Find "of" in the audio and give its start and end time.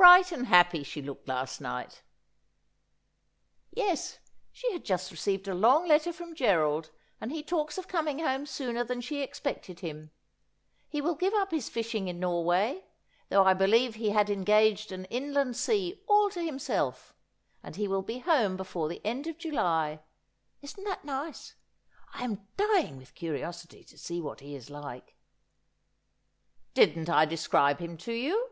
7.76-7.86, 19.26-19.36